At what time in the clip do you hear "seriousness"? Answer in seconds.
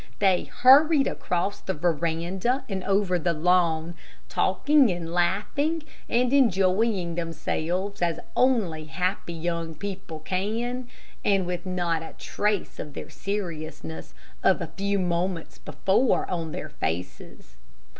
13.11-14.15